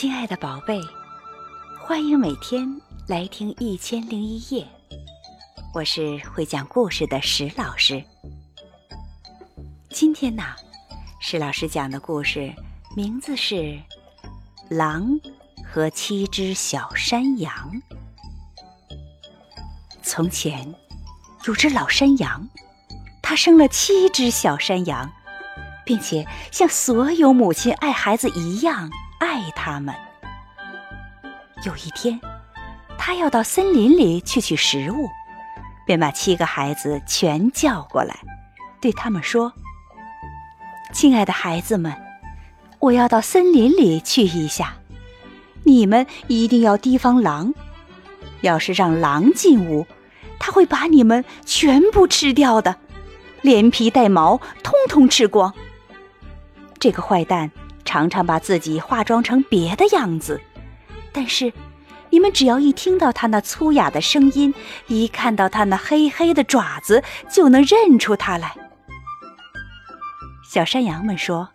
[0.00, 0.80] 亲爱的宝贝，
[1.76, 4.62] 欢迎每天来听《一千零一夜》，
[5.74, 8.04] 我是会讲故事的石老师。
[9.90, 10.44] 今天呢，
[11.18, 12.54] 石老师讲的故事
[12.94, 13.54] 名字是
[14.70, 15.18] 《狼
[15.66, 17.52] 和七只小山羊》。
[20.00, 20.72] 从前
[21.44, 22.48] 有只老山羊，
[23.20, 25.10] 它生了七只小山羊，
[25.84, 28.88] 并且像所有母亲爱孩子一样。
[29.18, 29.94] 爱他们。
[31.64, 32.20] 有一天，
[32.96, 35.08] 他要到森林里去取食物，
[35.84, 38.16] 便把七个孩子全叫过来，
[38.80, 39.52] 对他们说
[40.94, 41.92] ：“亲爱的孩子们，
[42.78, 44.74] 我要到森林里去一下，
[45.64, 47.52] 你们一定要提防狼。
[48.42, 49.84] 要是让狼进屋，
[50.38, 52.76] 他会把你们全部吃掉的，
[53.42, 55.52] 连皮带毛通通吃光。
[56.78, 57.50] 这个坏蛋。”
[57.88, 60.38] 常常把自己化妆成别的样子，
[61.10, 61.50] 但是
[62.10, 64.54] 你们只要一听到他那粗哑的声音，
[64.88, 68.54] 一看到他那黑黑的爪子，就能认出他来。
[70.46, 71.48] 小山羊们说：“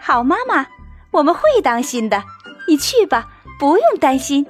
[0.00, 0.66] 好妈妈，
[1.10, 2.24] 我们会当心的，
[2.66, 4.46] 你去吧，不用担心。”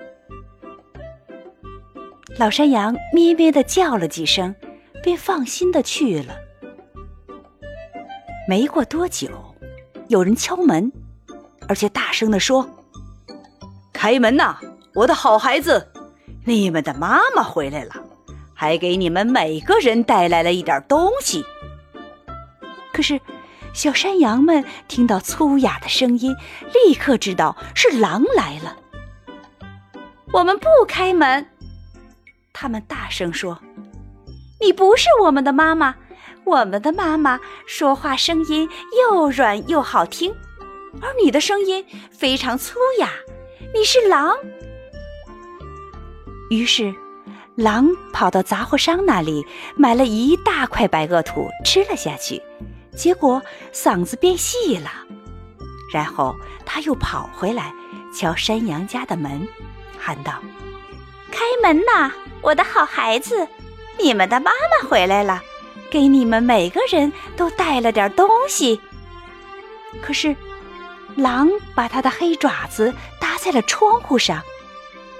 [2.38, 4.54] 老山羊咩咩的叫了几声，
[5.02, 6.36] 便放心的去了。
[8.48, 9.28] 没过多久。
[10.12, 10.92] 有人敲门，
[11.66, 12.68] 而且大声地说
[13.94, 14.58] ：“开门呐，
[14.92, 15.88] 我的好孩子，
[16.44, 17.94] 你们的妈妈回来了，
[18.52, 21.42] 还给你们每个人带来了一点东西。”
[22.92, 23.18] 可是，
[23.72, 26.36] 小山羊们听到粗哑的声音，
[26.74, 28.76] 立刻知道是狼来了。
[30.30, 31.46] 我们不开门，
[32.52, 33.58] 他们大声说
[34.60, 35.94] ：“你不是我们的妈妈。”
[36.44, 40.34] 我们的妈妈说话声音又软又好听，
[41.00, 43.08] 而你的声音非常粗哑。
[43.74, 44.36] 你是狼。
[46.50, 46.92] 于是，
[47.54, 52.42] 狼跑到杂货商那里买了一大块白垩土吃了下去，
[52.96, 53.40] 结果
[53.72, 54.90] 嗓子变细了。
[55.92, 56.34] 然后
[56.66, 57.72] 他又跑回来
[58.14, 59.46] 敲山羊家的门，
[59.98, 60.42] 喊道
[61.30, 62.10] ：“开门呐，
[62.40, 63.46] 我的好孩子，
[63.98, 65.40] 你们的妈妈回来了。”
[65.92, 68.80] 给你们每个人都带了点东西。
[70.00, 70.34] 可是，
[71.16, 74.42] 狼把他的黑爪子搭在了窗户上。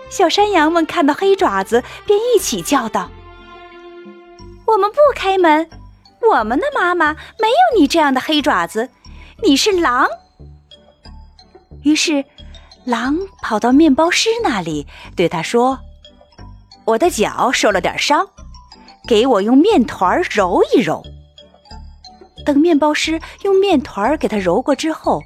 [0.08, 3.10] 小山羊们看到黑爪子，便一起叫道
[4.66, 5.68] ：“我们不开门！
[6.30, 8.88] 我们的妈妈没有你这样的黑爪子，
[9.42, 10.08] 你是狼。”
[11.84, 12.24] 于是，
[12.86, 15.78] 狼跑到面包师那里，对他说
[16.86, 18.26] ：“我的脚受了点伤。”
[19.06, 21.02] 给我用面团揉一揉。
[22.44, 25.22] 等面包师用面团给他揉过之后，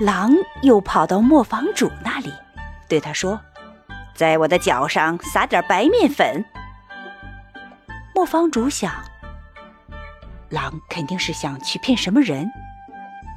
[0.00, 2.32] 狼又跑到磨坊主那里，
[2.88, 3.40] 对他说
[4.14, 6.44] ：“在我的脚上撒点白面粉。”
[8.14, 8.92] 磨坊主想，
[10.50, 12.50] 狼肯定是想去骗什么人，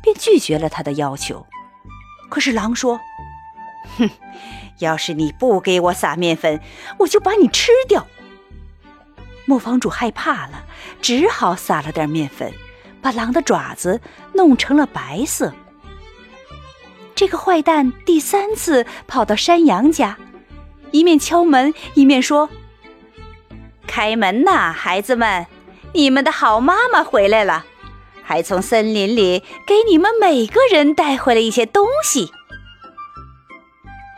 [0.01, 1.45] 便拒绝了他的要求。
[2.29, 2.99] 可是狼说
[3.97, 4.09] ：“哼，
[4.79, 6.59] 要是你不给我撒面粉，
[6.99, 8.05] 我就把你吃掉。”
[9.45, 10.63] 磨坊主害怕了，
[11.01, 12.53] 只好撒了点面粉，
[13.01, 13.99] 把狼的爪子
[14.33, 15.53] 弄成了白色。
[17.15, 20.17] 这个坏蛋第三次跑到山羊家，
[20.91, 22.49] 一面敲门一面说
[23.85, 25.45] ：“开门呐，孩子们，
[25.93, 27.65] 你们的好妈妈回来了，
[28.23, 32.31] 还从森林里给你们每个人带回了一些东西。”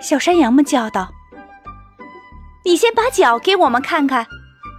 [0.02, 1.12] 小山羊们叫道
[2.64, 4.28] ：“你先把脚给我们看看。”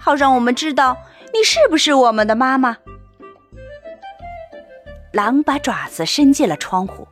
[0.06, 0.96] 好让我们知道
[1.34, 2.76] 你是不是我们的妈妈。
[5.12, 7.08] 狼把爪子伸进了窗户，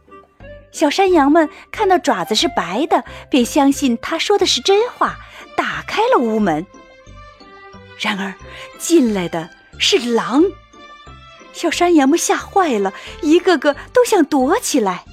[0.70, 5.16] 小山羊们看到爪子是白的，便相信他说的是真话，
[5.56, 6.64] 打开了屋门。
[7.98, 8.32] 然而
[8.78, 9.50] 进来的
[9.80, 10.44] 是狼，
[11.52, 12.92] 小山羊们吓坏了，
[13.22, 15.04] 一个个都想躲起来。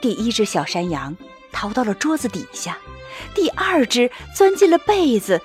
[0.00, 1.16] 第一只小山羊
[1.52, 2.78] 逃到了桌子底下，
[3.32, 5.40] 第二只钻进了被子。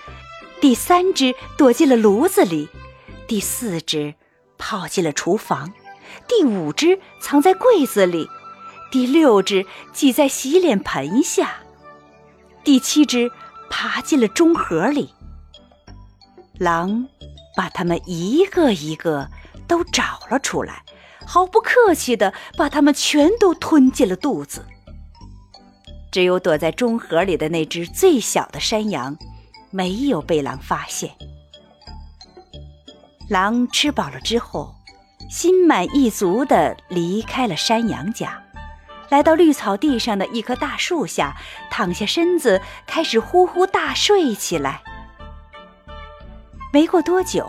[0.62, 2.68] 第三只躲进了炉子里，
[3.28, 4.16] 第四只
[4.58, 5.74] 跑进了厨房，
[6.28, 8.28] 第五只藏在柜子里，
[8.92, 11.60] 第六只挤在洗脸盆下，
[12.64, 13.32] 第七只
[13.70, 15.14] 爬进了钟盒里。
[16.58, 17.08] 狼
[17.56, 19.30] 把它们一个一个
[19.66, 20.84] 都找了出来，
[21.26, 24.66] 毫不客气地把它们全都吞进了肚子。
[26.12, 29.18] 只有躲在钟盒里的那只最小的山羊。
[29.72, 31.12] 没有被狼发现。
[33.30, 34.74] 狼吃饱了之后，
[35.30, 38.42] 心满意足地离开了山羊家，
[39.10, 41.38] 来到绿草地上的一棵大树下，
[41.70, 44.82] 躺下身子，开始呼呼大睡起来。
[46.74, 47.48] 没过多久，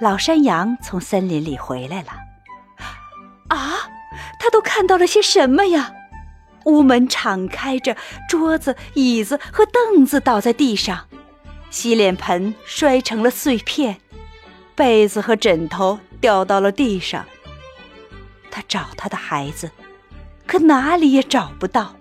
[0.00, 2.12] 老山羊从森林里回来了。
[3.48, 3.90] 啊，
[4.38, 5.92] 他都看到了些什么呀？
[6.64, 7.96] 屋门敞开着，
[8.28, 11.07] 桌子、椅子和凳子倒在地上，
[11.70, 14.00] 洗脸盆摔成了碎片，
[14.74, 17.24] 被子和枕头掉到了地上。
[18.50, 19.70] 他找他的孩子。
[20.46, 21.94] 可哪里也找不到，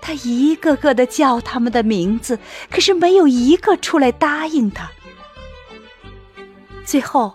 [0.00, 2.38] 他一个个的叫他们的名字，
[2.70, 4.88] 可是没有一个出来答应他。
[6.84, 7.34] 最后，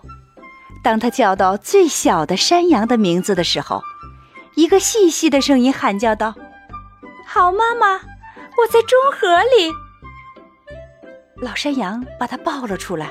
[0.82, 3.82] 当他叫到最小的山羊的名字的时候，
[4.54, 6.34] 一个细细的声音喊叫道
[7.28, 9.70] ：“好妈妈，我在钟盒里。”
[11.40, 13.08] 老山羊把它抱了出来，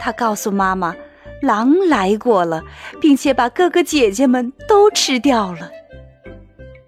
[0.00, 0.94] 他告诉妈妈，
[1.42, 2.62] 狼来过了，
[3.00, 5.70] 并且把哥哥姐姐们都吃掉了。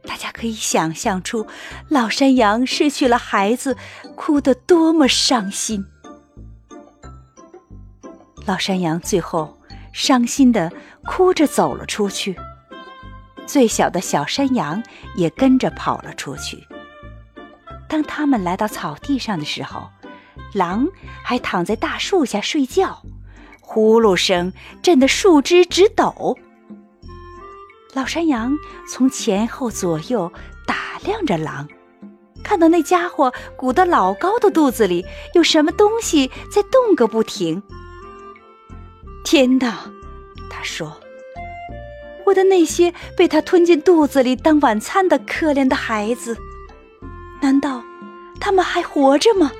[0.05, 1.47] 大家可以想象出，
[1.89, 3.77] 老山羊失去了孩子，
[4.17, 5.87] 哭得多么伤心。
[8.45, 9.57] 老山羊最后
[9.93, 10.73] 伤心的
[11.07, 12.37] 哭着走了出去，
[13.47, 14.83] 最小的小山羊
[15.15, 16.67] 也跟着跑了出去。
[17.89, 19.89] 当他们来到草地上的时候，
[20.53, 20.89] 狼
[21.23, 23.03] 还躺在大树下睡觉，
[23.61, 24.53] 呼噜声
[24.83, 26.37] 震得树枝直抖。
[27.95, 28.57] 老山羊
[28.89, 30.33] 从前后左右
[30.67, 31.69] 打量着狼，
[32.43, 37.63] 看到那家伙鼓得老高的肚子里有什么东西在动个不停。
[39.25, 39.91] 天哪，
[40.51, 40.99] 他说
[42.27, 46.37] ：“我的那些被他吞进肚子里当晚餐的可怜的孩子，
[47.41, 47.83] 难道
[48.41, 49.53] 他们还活着吗？”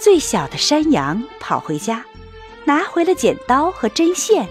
[0.00, 2.04] 最小的山羊跑回家，
[2.64, 4.48] 拿回了剪刀和针线。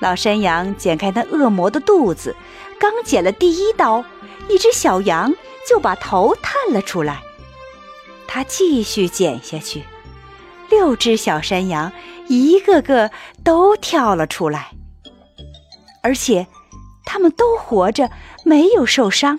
[0.00, 2.34] 老山羊剪开那恶魔的肚子，
[2.78, 4.04] 刚剪了第一刀，
[4.48, 5.34] 一只小羊
[5.68, 7.22] 就把头探了出来。
[8.26, 9.84] 他继续剪下去，
[10.68, 11.92] 六只小山羊
[12.28, 13.10] 一个个
[13.42, 14.72] 都跳了出来，
[16.02, 16.46] 而且
[17.04, 18.10] 他们都活着，
[18.44, 19.38] 没有受伤，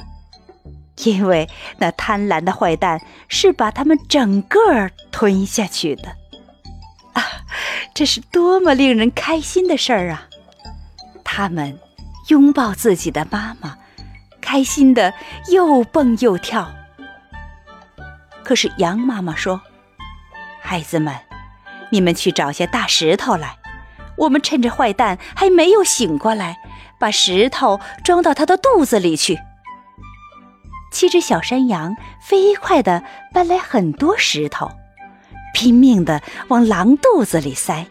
[1.04, 1.48] 因为
[1.78, 4.60] 那贪婪的坏蛋是把他们整个
[5.12, 6.10] 吞下去的。
[7.14, 7.24] 啊，
[7.94, 10.28] 这是多么令人开心的事儿啊！
[11.24, 11.80] 他们
[12.30, 13.78] 拥抱自己的妈妈，
[14.42, 15.14] 开心的
[15.52, 16.72] 又蹦又跳。
[18.44, 19.62] 可是羊妈妈说
[20.62, 21.16] ：“孩子们，
[21.92, 23.58] 你们去找些大石头来，
[24.16, 26.58] 我们趁着坏蛋还没有醒过来，
[27.00, 29.40] 把石头装到他的肚子里去。”
[30.98, 34.68] 七只小山羊飞快地搬来很多石头，
[35.54, 37.86] 拼命地往狼肚子里塞，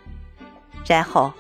[0.89, 1.33] 然后。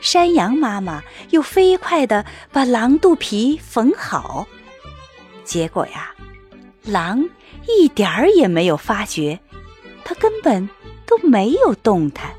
[0.00, 4.46] 山羊妈妈又飞快地把狼肚皮缝好，
[5.42, 6.14] 结果呀，
[6.84, 7.28] 狼
[7.66, 9.40] 一点儿也没有发觉，
[10.04, 10.70] 它根本
[11.04, 12.30] 都没有动弹。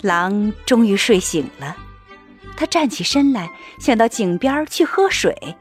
[0.00, 1.76] 狼终于睡醒了，
[2.56, 5.56] 它站起身来，想到井边去喝水，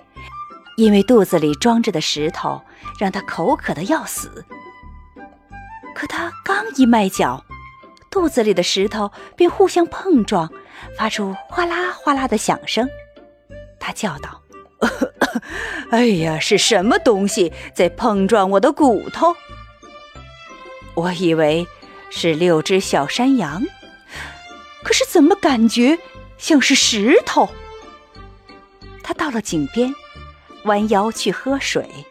[0.77, 2.61] 因为肚子里装着的石头
[2.99, 4.45] 让他口渴的要死。
[5.95, 7.43] 可他刚一迈脚，
[8.11, 10.47] 肚子里的石头便互相碰撞，
[10.95, 12.87] 发出哗啦哗啦的响声。
[13.79, 14.43] 他叫道
[15.89, 19.35] ：“哎呀，是什么东西在碰撞我的骨头？
[20.93, 21.65] 我以为
[22.11, 23.63] 是六只小山羊，
[24.83, 25.97] 可是怎么感觉
[26.37, 27.49] 像是石头？”
[29.01, 29.95] 他到了井边，
[30.67, 32.05] 弯腰去喝水，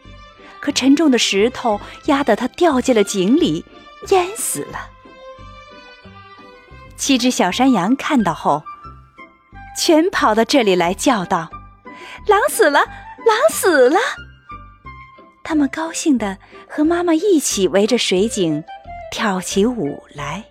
[0.59, 3.63] 可沉重的石头压得他掉进了井里，
[4.09, 4.89] 淹死了。
[6.97, 8.63] 七只小山羊看到后，
[9.77, 11.49] 全跑到这里来，叫道
[12.27, 13.99] ：“狼死了，狼死了！”
[15.45, 16.37] 他们高兴地
[16.67, 18.63] 和妈妈一起围着水井
[19.11, 20.43] 跳起舞来。